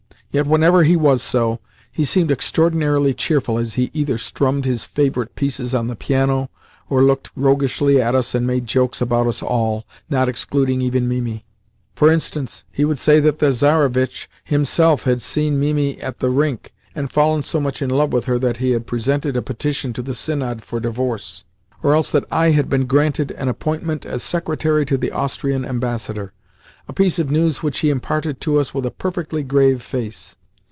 [0.33, 1.59] Yet, whenever he was so,
[1.91, 6.49] he seemed extraordinarily cheerful as he either strummed his favourite pieces on the piano
[6.89, 11.43] or looked roguishly at us and made jokes about us all, not excluding even Mimi.
[11.95, 16.73] For instance, he would say that the Tsarevitch himself had seen Mimi at the rink,
[16.95, 20.01] and fallen so much in love with her that he had presented a petition to
[20.01, 21.43] the Synod for divorce;
[21.83, 26.31] or else that I had been granted an appointment as secretary to the Austrian ambassador
[26.87, 30.35] a piece of news which he imparted to us with a perfectly grave face.